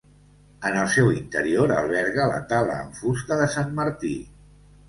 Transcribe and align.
En 0.69 0.77
el 0.83 0.87
seu 0.93 1.11
interior 1.17 1.75
alberga 1.77 2.27
la 2.33 2.41
tala 2.55 2.81
en 2.87 2.91
fusta 3.03 3.41
de 3.43 3.49
Sant 3.59 3.73
Martí. 3.83 4.19